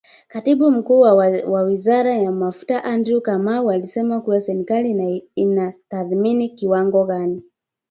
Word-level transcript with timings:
Katibu 0.27 0.71
Mkuu 0.71 0.99
wa 1.49 1.61
Wizara 1.63 2.17
ya 2.17 2.31
Mafuta 2.31 2.83
Andrew 2.83 3.21
Kamau 3.21 3.71
alisema 3.71 4.21
kuwa 4.21 4.41
serikali 4.41 5.17
inatathmini 5.35 6.49
kiwango 6.49 7.05
gani 7.05 7.43